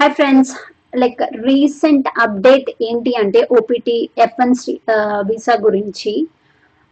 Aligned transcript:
Hi 0.00 0.12
friends 0.18 0.50
like 1.00 1.18
recent 1.46 2.06
update 2.24 2.68
ఏంటి 2.82 3.12
అంటే 3.22 3.40
OPT 3.58 3.96
FN 4.24 4.54
visa 5.28 5.54
గురించి 5.64 6.12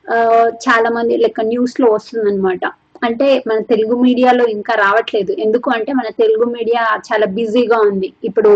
uh, 0.07 0.47
చాలా 0.65 0.89
మంది 0.97 1.15
లైక్ 1.23 1.41
న్యూస్లో 1.53 1.87
వస్తుందన్నమాట. 1.95 2.61
అంటే 3.07 3.29
మన 3.47 3.59
తెలుగు 3.73 3.97
మీడియాలో 4.03 4.45
ఇంకా 4.57 4.75
రావట్లేదు. 4.75 5.33
ఎందుకు 5.45 5.71
అంటే 5.71 5.93
మన 5.93 6.11
తెలుగు 6.23 6.49
మీడియా 6.57 6.83
చాలా 7.09 7.29
బిజీగా 7.39 7.79
ఉంది. 7.91 8.11
ఇప్పుడు 8.25 8.53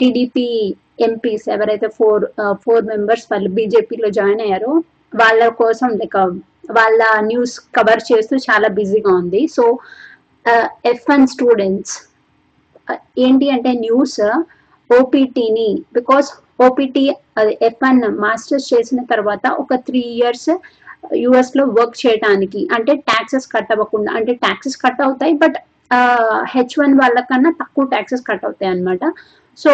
టీడీపీ 0.00 0.46
ఎంపీస్ 1.08 1.48
ఎవరైతే 1.56 1.90
ఫోర్ 1.98 2.26
ఫోర్ 2.64 2.84
మెంబర్స్ 2.92 3.26
వాళ్ళు 3.32 3.50
బీజేపీలో 3.60 4.10
జాయిన్ 4.20 4.44
అయ్యారో 4.46 4.72
వాళ్ళ 5.12 5.48
కోసం 5.48 5.90
లైక్ 6.02 6.20
వాళ్ళ 6.80 7.02
న్యూస్ 7.32 7.56
కవర్ 7.78 8.06
చేస్తూ 8.12 8.36
చాలా 8.50 8.70
బిజీగా 8.80 9.14
ఉంది. 9.22 9.44
So 9.56 9.64
F 10.94 11.06
one 11.14 11.26
students 11.36 11.96
Uh, 12.88 12.98
ఏంటి 13.24 13.46
అంటే 13.54 13.70
న్యూస్ 13.82 14.20
ఓపీటీని 14.90 15.68
బికాస్ 15.92 16.28
ఓపీటీ 16.60 17.02
అది 17.38 17.52
ఎఫ్ 17.68 17.82
వన్ 17.84 18.00
మాస్టర్స్ 18.24 18.66
చేసిన 18.72 19.00
తర్వాత 19.12 19.44
ఒక 19.62 19.74
త్రీ 19.86 20.02
ఇయర్స్ 20.16 20.50
యుఎస్లో 21.22 21.64
వర్క్ 21.78 21.96
చేయడానికి 22.02 22.60
అంటే 22.76 22.92
ట్యాక్సెస్ 23.10 23.46
కట్ 23.54 23.70
అవ్వకుండా 23.74 24.10
అంటే 24.18 24.32
ట్యాక్సెస్ 24.44 24.76
కట్ 24.84 25.02
అవుతాయి 25.06 25.34
బట్ 25.42 25.56
హెచ్ 26.54 26.76
వన్ 26.82 26.94
వాళ్ళకన్నా 27.00 27.52
తక్కువ 27.62 27.84
ట్యాక్సెస్ 27.94 28.26
కట్ 28.30 28.44
అవుతాయి 28.48 28.70
అనమాట 28.72 29.04
so 29.58 29.72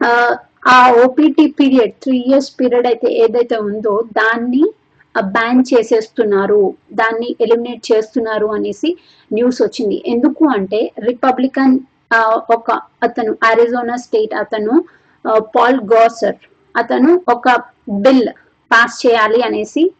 uh, 0.00 0.32
ah 0.68 0.78
OPT 1.04 1.46
period 1.58 1.94
three 2.04 2.16
years 2.28 2.50
period 2.58 2.88
అయితే 2.92 3.08
ఏదైతే 3.24 3.56
ఉందో 3.68 3.94
దాన్ని 4.20 4.64
uh, 5.14 5.24
బ్యాన్ 5.36 5.62
చేసేస్తున్నారు 5.72 6.62
దాన్ని 6.92 7.30
ఎలిమినేట్ 7.46 7.84
చేస్తున్నారు 7.92 8.50
అనేసి 8.56 8.90
న్యూస్ 9.30 9.60
వచ్చింది. 9.62 9.98
ఎందుకు 10.06 10.44
అంటే 10.56 10.82
రిపబ్లికన్ 11.10 11.76
ఒక 12.50 12.70
అతను 13.02 13.36
అరిజోనా 13.42 13.96
స్టేట్ 13.96 14.34
అతను 14.34 14.84
పాల్ 15.56 15.80
గోసర్ 15.80 16.38
అతను 16.76 17.24
ఒక 17.28 17.56
బిల్ 17.88 18.28
పాస్ 18.72 19.06
చేయాలి 19.06 19.42
అనేసి 19.42 19.94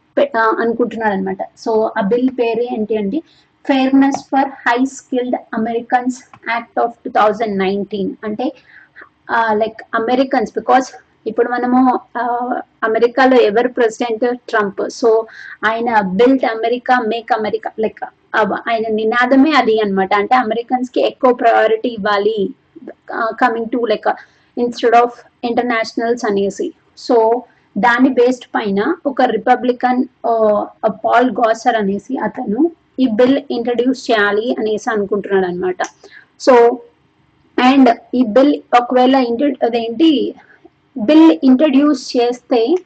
అనుకుంటున్నాడు 0.58 1.12
అనమాట 1.12 1.42
సో 1.56 1.92
ఆ 1.98 2.00
బిల్ 2.00 2.30
పేరు 2.41 2.62
ఏంటి 2.75 2.97
అంటే 2.97 3.19
fairness 3.64 4.20
for 4.30 4.50
high 4.69 4.84
skilled 4.84 5.36
Americans 5.55 6.19
act 6.48 6.78
of 6.78 6.94
two 7.05 7.11
thousand 7.11 7.58
nineteen 7.58 8.11
అంటే 8.24 8.55
లైక్ 9.52 9.80
అమెరికన్స్ 9.95 10.52
బికాస్ 10.55 10.89
ఇప్పుడు 11.27 11.48
మనము 11.48 12.00
అమెరికాలో 12.83 13.36
ఎవరు 13.36 13.69
ప్రెసిడెంట్ 13.69 14.24
ట్రంప్ 14.48 14.91
సో 14.91 15.27
ఆయన 15.64 16.00
built 16.00 16.45
America 16.45 16.98
make 17.00 17.33
America 17.33 17.70
like 17.78 18.05
ఆయన 18.34 18.86
నినాదమే 18.89 19.50
అది 19.50 19.81
అనమాట 19.81 20.14
అంటే 20.14 20.34
అమెరికన్స్కి 20.36 21.00
ఎక్కువ 21.00 21.33
ప్రయారిటీ 21.33 21.89
ఇవ్వాలి 21.89 22.50
coming 23.14 23.70
to 23.73 23.86
like 23.86 24.09
instead 24.59 24.97
of 24.97 25.17
internationals 25.45 26.25
అనేసి. 26.25 26.73
సో 26.98 27.42
దాని 27.78 28.08
బేస్డ్ 28.08 28.47
పైన 28.55 28.95
ఒక 29.06 29.23
రిపబ్లికన్ 29.23 30.05
పాల్ 31.05 31.31
గాసర్ 31.31 31.77
అనేసి 31.77 32.17
అతను 32.17 32.70
ఈ 33.01 33.06
బిల్ 33.06 33.39
ఇంట్రడ్యూస్ 33.51 34.11
చేయాలి 34.11 34.56
అనేసి 34.58 34.91
అనుకుంటున్నాడు 34.91 35.47
అనమాట 35.47 35.77
సో 36.41 36.81
అండ్ 37.58 37.91
ఈ 38.14 38.23
బిల్ 38.23 38.55
ఒకవేళ 38.75 39.17
అదేంటి 39.62 40.34
బిల్ 40.98 41.33
ఇంట్రడ్యూస్ 41.45 42.17
చేస్తే 42.17 42.77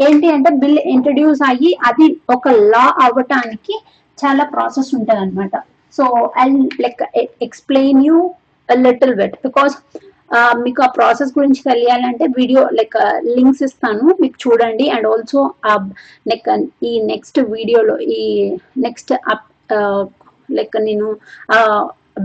ఏంటి 0.00 0.28
అంటే 0.30 0.50
బిల్ 0.50 0.78
ఇంట్రడ్యూస్ 0.78 1.42
అయ్యి 1.48 1.76
అది 1.86 2.20
ఒక 2.30 2.48
లా 2.48 2.94
అవ్వటానికి 3.00 3.80
చాలా 4.22 4.44
ప్రాసెస్ 4.54 4.90
ఉంటుంది 4.98 5.20
అనమాట 5.24 5.56
so 5.96 6.04
I 6.42 6.46
like 6.84 7.02
explain 7.46 8.00
you 8.08 8.18
little 8.68 9.14
bit 9.20 9.36
because 9.46 9.76
మీకు 10.64 10.80
ఆ 10.86 10.88
ప్రాసెస్ 10.96 11.30
గురించి 11.36 11.60
తెలియాలంటే 11.68 12.24
వీడియో 12.36 12.60
లైక్ 12.78 12.96
లింక్స్ 13.36 13.62
ఇస్తాను. 13.66 14.04
మీకు 14.22 14.36
చూడండి. 14.44 14.84
అండ్ 14.96 15.06
ఆల్సో 15.12 15.40
లైక్ 16.30 16.48
ఈ 16.90 16.92
నెక్స్ట్ 17.12 17.38
వీడియోలో 17.54 17.96
ఈ 18.18 18.22
నెక్స్ట్ 18.86 19.12
లైక్ 20.58 20.76
నేను 20.88 21.08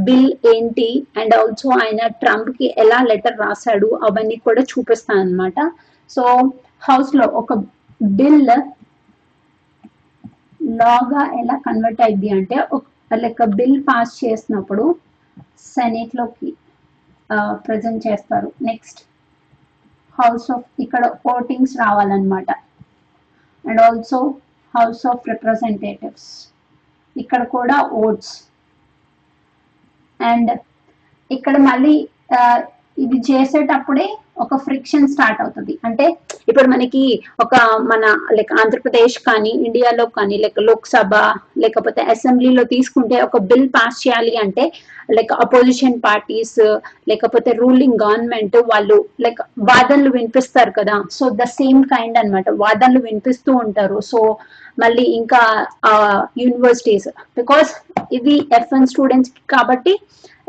బిల్ 0.07 0.29
ఏంటి? 0.53 0.89
అండ్ 1.19 1.33
ఆల్సో 1.39 1.69
ఆయన 1.83 2.01
ట్రంప్కి 2.21 2.67
ఎలా 2.83 2.99
లెటర్ 3.09 3.41
రాశాడు? 3.45 3.89
అవన్నీ 4.07 4.37
కూడా 4.47 4.63
చూపిస్తాను 4.73 5.21
అనమాట 5.25 5.59
సో 6.15 6.23
హౌస్లో 6.89 7.27
ఒక 7.41 7.53
బిల్ 8.01 8.41
లాగా 10.81 11.23
ఎలా 11.41 11.55
కన్వర్ట్ 11.67 12.03
అయింది 12.05 12.29
అంటే 12.37 12.57
లైక్ 13.23 13.41
బిల్ 13.59 13.79
పాస్ 13.89 14.13
చేసినప్పుడు 14.23 14.85
సెనేట్లోకి 15.73 16.49
ప్రజెంట్ 17.67 18.01
చేస్తారు. 18.07 18.49
నెక్స్ట్ 18.69 18.99
హౌస్ 20.17 20.47
ఆఫ్ 20.55 20.65
ఇక్కడ 20.83 21.03
ఓటింగ్స్ 21.33 21.75
రావాలన్నమాట. 21.83 22.49
And 23.65 23.81
also 23.85 24.19
house 24.73 25.03
of 25.11 25.29
representatives 25.31 26.29
ఇక్కడ 27.15 27.41
కూడా 27.55 27.77
ఓట్స్ 28.03 28.33
అండ్ 30.19 30.51
ఇక్కడ 31.31 31.55
మళ్ళీ 31.69 31.95
ఇది 33.03 33.17
చేసేటప్పుడే 33.29 34.07
ఒక 34.43 34.55
ఫ్రిక్షన్ 34.65 35.07
స్టార్ట్ 35.11 35.39
అవుతుంది. 35.43 35.73
అంటే 35.87 36.05
ఇప్పుడు 36.49 36.67
మనకి 36.73 37.03
ఒక 37.43 37.55
మన 37.91 38.03
లైక్ 38.37 38.51
ఆంధ్రప్రదేశ్ 38.61 39.15
కానీ 39.27 39.53
ఇండియాలో 39.67 40.05
కానీ 40.17 40.35
లైక్ 40.43 40.59
లోక్సభ 40.69 41.13
లేకపోతే 41.63 42.01
అసెంబ్లీలో 42.13 42.63
తీసుకుంటే 42.73 43.17
ఒక 43.27 43.41
బిల్ 43.51 43.69
పాస్ 43.75 44.01
చేయాలి 44.03 44.33
అంటే 44.43 44.65
లైక్ 45.17 45.31
అపోజిషన్ 45.45 45.97
పార్టీస్ 46.07 46.57
లేకపోతే 47.09 47.49
రూలింగ్ 47.61 48.01
గవర్నమెంట్ 48.03 48.57
వాళ్ళు 48.71 48.97
లైక్ 49.25 49.41
వాదనలు 49.71 50.11
వినిపిస్తారు 50.17 50.71
కదా. 50.79 50.97
సో 51.17 51.25
ద 51.41 51.47
సేమ్ 51.59 51.81
కైండ్ 51.93 52.19
అనమాట 52.21 52.49
వాదనలు 52.63 53.01
వినిపిస్తూ 53.07 53.53
ఉంటారు. 53.65 53.97
సో 54.11 54.21
మళ్ళీ 54.83 55.03
ఇంకా 55.19 55.41
యూనివర్సిటీస్ 56.43 57.07
బికాస్ 57.39 57.69
ఇది 58.17 58.35
ఎఫ్ఎన్ 58.59 58.89
స్టూడెంట్స్ 58.93 59.31
కాబట్టి 59.53 59.93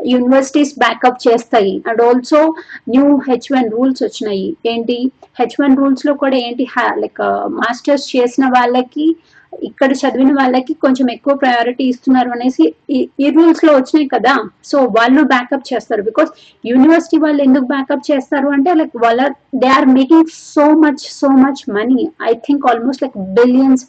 యూనివర్సిటీస్ 0.05 0.79
బ్యాకప్ 0.79 1.27
చేస్తాయి. 1.27 1.83
And 1.87 2.01
also 2.01 2.55
new 2.89 3.15
H 3.15 3.53
one 3.53 3.71
rules 3.71 4.03
వచ్చినాయి. 4.03 4.57
ఏంటి? 4.65 5.11
హెచ్ 5.39 5.61
వన్ 5.61 5.77
రూల్స్లో 5.77 6.13
కూడా 6.13 6.35
ఏంటి? 6.35 6.67
లైక్ 6.97 7.21
మాస్టర్స్ 7.49 8.15
uh, 8.15 8.15
చేసిన 8.15 8.45
వాళ్ళకి 8.45 9.15
ఇక్కడ 9.63 9.91
చదివిన 9.91 10.33
వాళ్ళకి 10.33 10.73
కొంచెం 10.73 11.11
ఎక్కువ 11.11 11.35
ప్రయారిటీ 11.35 11.83
ఇస్తున్నారు 11.83 12.29
అనేసి 12.29 12.73
ఈ 13.19 13.29
రూల్స్లో 13.29 13.75
వచ్చినాయి 13.75 14.07
కదా. 14.07 14.49
సో 14.65 14.79
వాళ్ళు 14.79 15.21
బ్యాకప్ 15.21 15.73
చేస్తారు. 15.73 16.01
బికాస్ 16.01 16.29
యూనివర్సిటీ 16.65 17.17
వాళ్ళు 17.17 17.43
ఎందుకు 17.43 17.65
బ్యాకప్ 17.65 18.11
చేస్తారు 18.11 18.47
అంటే 18.47 18.73
లైక్ 18.73 18.97
వాళ్ళ 18.97 19.31
they 19.55 19.67
are 19.67 19.85
making 19.85 20.25
so 20.25 20.71
much 20.71 20.97
so 20.97 21.27
much 21.27 21.71
money 21.71 22.11
I 22.29 22.33
think 22.33 22.65
almost 22.65 23.03
like 23.03 23.17
billions 23.17 23.85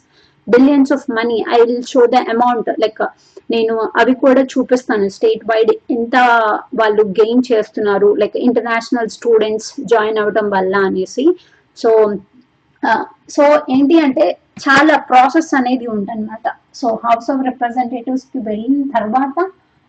billions 0.55 0.91
of 0.95 1.05
money 1.17 1.37
I 1.55 1.59
will 1.61 1.85
show 1.93 2.01
the 2.15 2.21
amount 2.33 2.69
like 2.83 3.01
నేను 3.53 3.75
అవి 4.01 4.13
కూడా 4.23 4.41
చూపిస్తాను. 4.53 5.05
స్టేట్ 5.17 5.43
వైడ్ 5.51 5.71
ఎంత 5.95 6.15
వాళ్ళు 6.81 7.03
గెయిన్ 7.21 7.43
చేస్తున్నారు. 7.51 8.09
లైక్ 8.21 8.35
ఇంటర్నేషనల్ 8.47 9.09
స్టూడెంట్స్ 9.17 9.69
జాయిన్ 9.93 10.19
అవ్వడం 10.23 10.49
వల్ల 10.55 10.75
అనేసి. 10.89 11.25
సో 11.77 11.91
సో 13.35 13.43
uh, 13.43 13.57
ఏంటి 13.75 13.95
అంటే 14.03 14.25
చాలా 14.65 14.95
ప్రాసెస్ 15.09 15.49
అనేది 15.59 15.85
ఉందన్నమాట 15.87 16.45
సో 16.79 16.87
హౌస్ 17.05 17.27
ఆఫ్ 17.31 17.41
రిప్రజెంటేటివ్స్కి 17.49 18.39
వెళ్ళిన 18.49 18.83
తర్వాత 18.95 19.37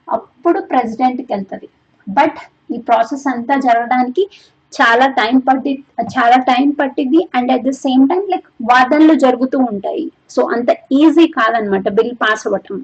అప్పుడు 0.09 0.59
ప్రెసిడెంట్కి 0.71 1.29
వెళ్తుంది. 1.33 1.69
బట్ 2.07 2.39
ఈ 2.75 2.79
ప్రాసెస్ 2.89 3.27
అంతా 3.33 3.55
జరగడానికి 3.67 4.25
చాలా 4.73 5.07
టైం 5.21 5.37
పట్టి 5.47 5.73
చాలా 6.15 6.37
టైం 6.51 6.67
పట్టింది 6.81 7.21
and 7.37 7.51
at 7.55 7.65
the 7.69 7.73
same 7.85 8.05
time 8.11 8.23
like 8.33 8.47
వాదనలు 8.71 9.15
జరుగుతూ 9.25 9.59
ఉంటాయి. 9.73 10.05
సో 10.35 10.41
అంత 10.57 10.71
ఈజీ 11.01 11.27
కాదనమాట 11.39 11.89
బిల్ 11.99 12.15
పాస్ 12.23 12.45
అవ్వటం. 12.49 12.79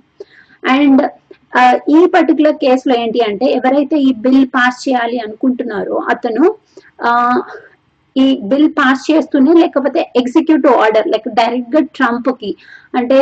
అండ్ 0.74 1.02
ఈ 1.96 2.00
పర్టికులర్ 2.14 2.56
కేసులో 2.64 2.94
ఏంటి 3.02 3.20
అంటే 3.26 3.46
ఎవరైతే 3.58 3.96
ఈ 4.08 4.10
బిల్ 4.24 4.46
పాస్ 4.56 4.80
చేయాలి 4.86 5.18
అనుకుంటున్నారో 5.26 5.98
అతను 6.14 6.44
ఈ 8.16 8.26
బిల్ 8.50 8.70
పాస్ 8.78 9.00
చేస్తూనే 9.10 9.52
లేకపోతే 9.62 10.00
ఎగ్జిక్యూటివ్ 10.20 10.76
ఆర్డర్ 10.84 11.08
లైక్ 11.14 11.28
డైరెక్ట్గా 11.40 11.80
ట్రంప్కి 11.96 12.50
అంటే 12.98 13.18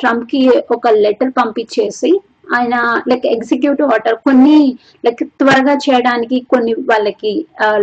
ట్రంప్కి 0.00 0.40
ఒక 0.76 0.92
లెటర్ 1.04 1.32
పంపించేసి 1.40 2.10
ఆయన 2.56 2.76
లైక్ 3.10 3.26
ఎగ్జిక్యూటివ్ 3.34 3.92
ఆర్డర్ 3.96 4.18
కొన్ని 4.28 4.58
లైక్ 5.06 5.22
త్వరగా 5.40 5.74
చేయడానికి 5.86 6.38
కొన్ని 6.52 6.74
వాళ్ళకి 6.90 7.32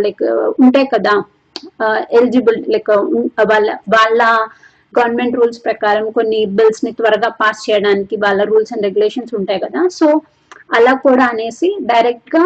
లైక్ 0.04 0.24
ఉంటాయి 0.64 0.88
కదా 0.94 1.14
ఎలిజిబుల్ 2.18 2.58
లైక్ 2.74 2.90
వాళ్ళ 3.52 3.70
వాళ్ళ 3.96 4.22
గవర్నమెంట్ 4.92 5.36
రూల్స్ 5.38 5.60
ప్రకారం 5.66 6.06
కొన్ని 6.18 6.38
బిల్స్ని 6.58 6.92
త్వరగా 6.98 7.28
పాస్ 7.40 7.60
చేయడానికి 7.66 8.14
వాళ్ళ 8.24 8.40
రూల్స్ 8.50 8.72
అండ్ 8.74 8.86
రెగ్యులేషన్స్ 8.88 9.34
ఉంటాయి 9.40 9.60
కదా. 9.64 9.82
సో 9.98 10.06
అలా 10.76 10.92
కూడా 11.04 11.24
అనేసి 11.32 11.68
డైరెక్ట్గా 11.90 12.42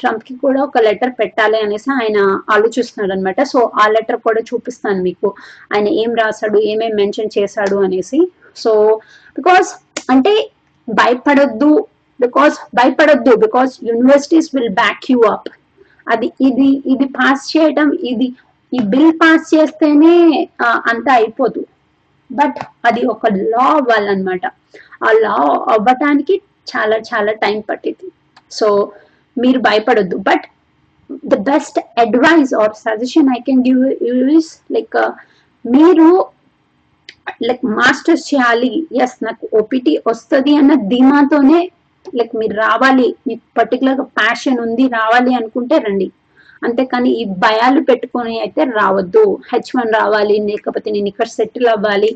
ట్రంప్కి 0.00 0.34
కూడా 0.42 0.60
ఒక 0.66 0.78
లెటర్ 0.86 1.12
పెట్టాలి 1.20 1.58
అనేసి 1.64 1.88
ఆయన 1.96 2.18
ఆలోచిస్తున్నాడు 2.54 3.12
అనమాట 3.16 3.40
సో 3.52 3.60
ఆ 3.82 3.84
లెటర్ 3.94 4.18
కూడా 4.26 4.40
చూపిస్తాను 4.50 5.00
మీకు. 5.08 5.28
ఆయన 5.72 5.88
ఏం 6.02 6.10
రాశాడు 6.20 6.58
ఏమేం 6.72 6.94
మెన్షన్ 7.00 7.34
చేశాడు 7.38 7.76
అనేసి. 7.86 8.20
సో 8.62 8.72
బికాస్ 9.38 9.70
అంటే 10.14 10.32
భయపడొద్దు 10.88 11.88
బికాస్ 12.20 12.56
భయపడొద్దు 12.74 13.32
because 13.36 13.72
universities 13.84 14.50
will 14.54 14.74
back 14.82 15.10
you 15.10 15.18
up 15.26 15.48
అది 16.06 16.32
ఇది 16.40 16.82
ఇది 16.86 17.04
పాస్ 17.04 17.56
చేయడం 17.56 17.92
ఇది 17.92 18.28
ఈ 18.72 18.78
బిల్ 18.78 19.12
పాస్ 19.12 19.54
చేస్తేనే 19.54 20.14
అంతా 20.62 21.12
అయిపోదు. 21.14 21.60
బట్ 22.30 22.58
అది 22.84 23.06
ఒక 23.06 23.26
లా 23.32 23.66
అవ్వాలన్నమాట. 23.78 24.46
ఆ 25.06 25.12
లా 25.24 25.36
అవ్వటానికి 25.74 26.42
చాలా 26.70 26.96
చాలా 27.10 27.32
టైం 27.32 27.60
పట్టింది 27.60 28.08
సో 28.50 28.92
మీరు 29.38 29.58
భయపడొద్దు. 29.58 30.16
But 30.16 30.46
the 31.32 31.34
best 31.34 31.78
advice 31.98 32.54
or 32.54 32.74
suggestion 32.86 33.28
I 33.36 33.40
can 33.46 33.62
give 33.68 33.80
use 34.02 34.50
like 34.72 34.96
మీరు 35.64 36.08
లైక్ 37.46 37.64
మాస్టర్స్ 37.78 38.34
చేయాలి. 38.34 38.72
ఎస్ 39.02 39.16
నాకు 39.26 39.44
ఓపీటీ 39.60 39.92
వస్తుంది 40.06 40.52
అన్న 40.60 40.74
ధీమాతోనే 40.92 41.60
లైక్ 42.18 42.34
మీరు 42.40 42.54
రావాలి 42.66 43.06
మీకు 43.26 43.42
పర్టికులర్గా 43.58 44.04
ప్యాషన్ 44.20 44.60
ఉంది 44.66 44.84
రావాలి 44.98 45.32
అనుకుంటే 45.34 45.78
రండి. 45.78 46.08
అంతేకాని 46.66 47.10
ఈ 47.22 47.24
భయాలు 47.46 47.80
పెట్టుకొని 47.88 48.34
అయితే 48.44 48.62
రావద్దు. 48.78 49.24
హెచ్ 49.50 49.72
వన్ 49.76 49.92
రావాలి 50.00 50.36
లేకపోతే 50.48 50.88
నేను 50.90 51.08
ఇక్కడ 51.12 51.28
సెటిల్ 51.38 51.68
అవ్వాలి 51.74 52.12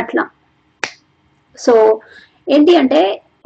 అట్లా. 0.00 0.24
సో 1.58 1.74
ఏంటి 2.54 2.72
అంటే 2.82 3.00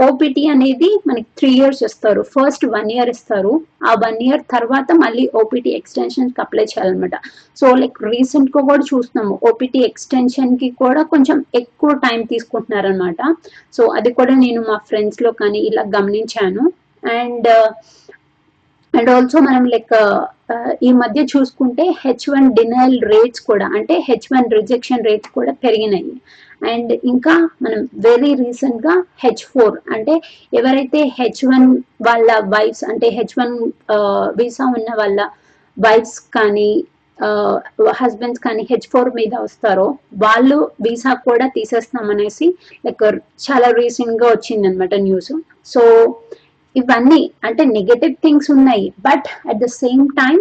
ఓపీటీ 0.06 0.43
అనేది 0.52 0.88
మనకి 1.08 1.28
త్రీ 1.38 1.50
ఇయర్స్ 1.58 1.82
ఇస్తారు. 1.88 2.20
ఫస్ట్ 2.34 2.64
వన్ 2.75 2.90
ఇయర్ 2.94 3.10
ఇస్తారు. 3.14 3.52
ఆ 3.88 3.93
వన్ 4.04 4.19
ఇయర్ 4.26 4.43
తర్వాత 4.54 4.88
మళ్ళీ 5.02 5.25
ఓపీటీ 5.40 5.70
ఎక్స్టెన్షన్కి 5.78 6.40
అప్లై 6.44 6.64
చేయాలన్నమాట. 6.72 7.16
సో 7.60 7.66
లైక్ 7.82 7.99
రీసెంట్గా 8.12 8.62
కూడా 8.70 8.84
చూస్తున్నాము. 8.90 9.34
ఓపీటీ 9.50 9.81
ఎక్స్టెన్షన్కి 9.90 10.70
కూడా 10.82 11.02
కొంచెం 11.12 11.38
ఎక్కువ 11.62 11.93
టైం 12.06 12.22
తీసుకుంటున్నారనమాట 12.32 13.20
సో 13.76 13.84
అది 13.99 14.12
కూడా 14.20 14.37
నేను 14.44 14.62
మా 14.70 14.78
ఫ్రెండ్స్లో 14.90 15.32
కానీ 15.43 15.62
ఇలా 15.70 15.84
గమనించాను. 15.96 16.64
అండ్ 17.02 17.50
అండ్ 18.94 19.11
ఆల్సో 19.11 19.39
మనం 19.41 19.65
లైక్ 19.75 19.93
uh, 19.99 20.21
uh, 20.55 20.71
ఈ 20.87 20.91
మధ్య 20.93 21.21
చూసుకుంటే 21.33 21.85
హెచ్ 22.03 22.27
వన్ 22.33 22.49
డినైల్ 22.59 22.97
రేట్స్ 23.12 23.43
కూడా 23.50 23.67
అంటే 23.77 23.94
హెచ్ 24.09 24.27
వన్ 24.33 24.49
రిజెక్షన్ 24.56 25.05
రేట్స్ 25.09 25.31
కూడా 25.31 25.53
పెరిగినాయి. 25.65 26.12
అండ్ 26.62 26.93
ఇంకా 27.12 27.35
మనం 27.62 27.81
వెరీ 28.05 28.33
రీసెంట్గా 28.43 28.94
హెచ్ 29.23 29.44
ఫోర్ 29.53 29.77
అంటే 29.94 30.15
ఎవరైతే 30.53 31.00
హెచ్ 31.19 31.43
వన్ 31.44 31.67
వాళ్ళ 32.09 32.33
వైఫ్స్ 32.55 32.85
అంటే 32.85 33.09
హెచ్ 33.19 33.35
వన్ 33.41 33.55
వీసా 34.41 34.67
ఉన్న 34.77 34.91
వాళ్ళ 35.00 35.21
వైఫ్స్ 35.77 36.19
కానీ 36.37 36.71
uh, 37.19 37.55
హస్బెండ్స్ 38.00 38.43
కానీ 38.47 38.62
హెచ్ 38.71 38.89
ఫోర్ 38.93 39.11
మీద 39.15 39.35
వస్తారో 39.47 39.89
వాళ్ళు 40.25 40.59
వీసా 40.83 41.15
కూడా 41.29 41.49
తీసేస్తామనేసి 41.56 42.49
లైక్ 42.87 43.06
చాలా 43.47 43.71
రీసెంట్గా 43.81 44.29
వచ్చింది 44.29 44.69
అనమాట 44.69 44.94
న్యూస్ 45.09 45.33
సో 45.73 45.83
ఇవన్నీ 46.76 47.20
అంటే 47.46 47.62
నెగటివ్ 47.76 48.14
థింగ్స్ 48.24 48.48
ఉన్నాయి. 48.56 48.86
But 49.06 49.28
at 49.50 49.60
the 49.64 49.69
same 49.82 50.04
time 50.20 50.38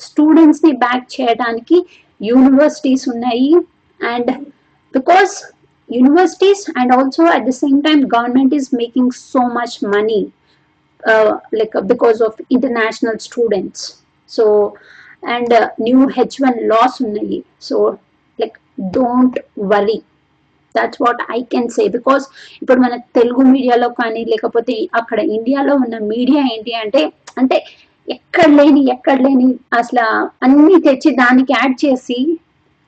స్టూడెంట్స్ని 0.00 0.72
బ్యాక్ 0.84 1.04
చేయడానికి 1.16 1.78
యూనివర్సిటీస్ 2.20 3.04
ఉన్నాయి. 3.14 3.50
And 4.00 4.30
because 4.94 5.34
universities 5.88 6.62
and 6.78 6.92
also 6.96 7.24
at 7.34 7.46
the 7.50 7.52
same 7.62 7.78
time 7.86 7.98
government 8.14 8.54
is 8.58 8.68
making 8.82 9.12
so 9.32 9.42
much 9.58 9.76
money 9.94 10.20
like 11.60 11.74
because 11.92 12.18
of 12.28 12.38
international 12.56 13.20
students 13.26 13.84
so 14.30 14.44
and 15.34 15.54
new 15.86 16.00
H 16.16 16.36
one 16.44 16.58
laws 16.72 16.96
ఉన్నాయి. 17.06 17.38
So 17.68 17.76
like 18.38 18.56
don't 18.98 19.38
worry 19.74 19.98
that's 20.76 21.02
what 21.02 21.22
I 21.32 21.42
can 21.42 21.68
say 21.68 21.88
because 21.88 22.24
ఇప్పుడు 22.62 22.80
మన 22.80 22.96
తెలుగు 22.96 23.42
మీడియాలో 23.42 23.88
కానీ 23.88 24.24
లేకపోతే 24.24 24.88
అక్కడ 24.94 25.18
ఇండియాలో 25.18 25.74
ఉన్న 25.74 25.98
media 26.04 26.42
ఏంటి 26.54 26.74
అంటే 26.74 27.02
అంటే 27.38 27.58
ఎక్కడ 28.08 28.48
లేని 28.50 28.90
ఎక్కడ 28.90 29.20
లేని 29.20 29.54
అసలు 29.72 30.06
అన్ని 30.42 30.80
తెచ్చి 30.80 31.10
దానికి 31.10 31.52
యాడ్ 31.52 31.76
చేసి 31.84 32.18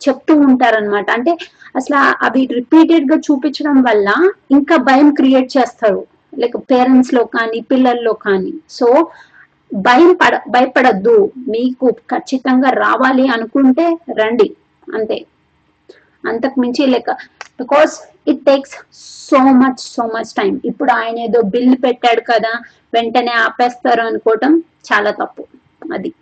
చెప్తూ 0.01 0.35
ఉంటారనమాట 0.35 1.11
అంటే 1.11 1.33
అసలు 1.77 1.99
అవి 2.25 2.49
రిపీటెడ్గా 2.53 3.17
చూపించడం 3.17 3.83
వల్ల 3.83 4.09
ఇంకా 4.51 4.77
భయం 4.77 5.11
క్రియేట్ 5.15 5.59
చేస్తారు. 5.59 6.01
లైక్ 6.39 6.57
పేరెంట్స్లో 6.71 7.25
కానీ 7.25 7.61
పిల్లల్లో 7.61 8.13
కానీ. 8.13 8.53
సో 8.71 8.87
భయం 9.75 10.13
పడ 10.15 10.41
భయపడద్దు. 10.49 11.17
మీకు 11.49 11.87
ఖచ్చితంగా 11.91 12.71
రావాలి 12.71 13.29
అనుకుంటే 13.29 13.87
రండి. 14.11 14.49
అంతే. 14.95 15.19
అంతకు 16.25 16.61
మించి 16.61 16.87
like 16.87 17.11
because 17.61 17.95
it 18.29 18.45
takes 18.45 18.75
so 19.31 19.37
much 19.37 19.83
so 19.97 20.05
much 20.07 20.31
time 20.37 20.61
ఇప్పుడు 20.65 20.93
ఆయన 20.93 21.19
ఏదో 21.19 21.41
బిల్ 21.43 21.77
పెట్టాడు 21.85 22.21
కదా 22.21 22.53
వెంటనే 22.95 23.35
ఆపేస్తారు 23.47 24.03
అనుకోవటం 24.03 24.53
చాలా 24.59 25.11
తప్పు. 25.11 25.45
అది. 25.95 26.15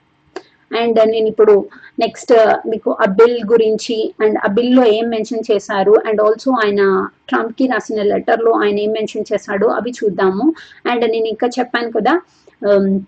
అండ్ 0.71 0.99
నేను 1.09 1.27
ఇప్పుడు 1.27 1.55
నెక్స్ట్ 1.99 2.33
మీకు 2.67 2.91
ఆ 2.91 3.07
బిల్ 3.11 3.41
గురించి 3.45 4.15
అండ్ 4.21 4.39
ఆ 4.39 4.49
బిల్లో 4.49 4.85
ఏం 4.85 5.07
మెన్షన్ 5.09 5.45
చేశారు? 5.51 5.95
అండ్ 6.07 6.21
ఆల్సో 6.23 6.51
ఆయన 6.65 6.83
ట్రంప్కి 7.29 7.67
రాసిన 7.67 8.03
లెటర్లో 8.03 8.53
ఆయన 8.53 8.79
ఏం 8.79 8.93
మెన్షన్ 8.93 9.31
చేశాడు 9.33 9.67
అవి 9.67 9.91
చూద్దాము. 9.91 10.47
అండ్ 10.87 11.05
నేను 11.11 11.27
ఇంకా 11.27 11.47
చెప్పాను 11.59 11.91
కదా 11.91 12.15
um, 12.63 13.07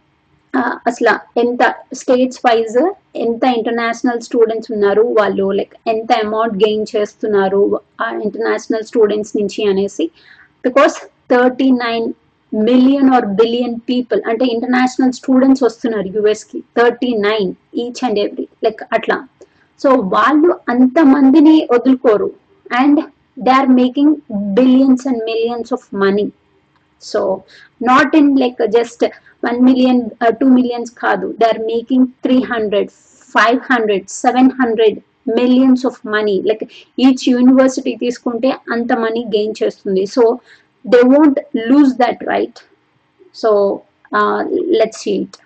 అసలు 0.86 1.40
ఎంత 1.40 1.74
స్టేట్స్ 1.92 2.40
వైజ్ 2.46 2.92
ఎంత 3.16 3.44
ఇంటర్నేషనల్ 3.44 4.20
స్టూడెంట్స్ 4.20 4.72
ఉన్నారు 4.72 5.02
వాళ్ళు? 5.02 5.50
లైక్ 5.50 5.74
ఎంత 5.88 6.12
అమౌంట్ 6.24 6.56
గెయిన్ 6.56 6.86
చేస్తున్నారు 6.96 7.80
ఆ 8.00 8.10
ఇంటర్నేషనల్ 8.10 8.84
స్టూడెంట్స్ 8.84 9.36
నుంచి 9.36 9.68
అనేసి? 9.68 10.10
Because 10.64 11.10
thirty 11.30 11.70
nine 11.70 12.12
million 12.54 13.10
or 13.10 13.26
billion 13.26 13.76
people 13.76 14.22
అంటే 14.26 14.44
ఇంటర్నేషనల్ 14.44 15.12
స్టూడెంట్స్ 15.12 15.62
వస్తున్నారు 15.62 16.06
యుఎస్కి. 16.06 16.62
Thirty 16.78 17.14
nine 17.16 17.54
each 17.74 18.04
and 18.04 18.18
every 18.18 18.48
like 18.64 18.82
అట్లా. 18.92 19.24
సో 19.82 19.90
వాళ్ళు 19.90 20.56
అంత 20.68 20.98
మందిని 21.04 21.68
వదులుకోరు. 21.72 22.30
And 22.72 23.00
they 23.38 23.50
are 23.50 23.68
making 23.68 24.16
billions 24.54 25.06
and 25.08 25.24
millions 25.24 25.72
of 25.72 25.94
money 25.94 26.32
so 27.02 27.20
not 27.90 28.14
in 28.20 28.30
like 28.42 28.60
just 28.78 29.04
one 29.46 29.58
million 29.68 30.02
two 30.40 30.46
millions 30.58 30.92
కాదు. 31.04 31.26
They 31.40 31.46
are 31.54 31.62
making 31.72 32.06
three 32.26 32.38
hundred 32.52 32.90
five 33.34 33.60
hundred 33.72 34.06
seven 34.22 34.50
hundred 34.60 34.98
millions 35.40 35.84
of 35.88 35.98
money 36.14 36.36
like 36.50 36.64
each 37.04 37.24
university 37.34 37.94
తీసుకుంటే 38.04 38.50
అంత 38.74 38.92
money 39.04 39.22
gain 39.36 39.58
చేస్తుంది. 39.62 40.04
So 40.16 40.22
they 40.84 41.00
won't 41.14 41.40
lose 41.70 41.92
that 42.02 42.22
right 42.34 42.60
so 43.42 43.50
let's 44.80 45.02
see 45.04 45.14
it 45.22 45.36